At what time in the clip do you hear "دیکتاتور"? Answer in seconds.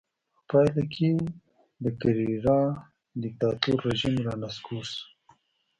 3.21-3.77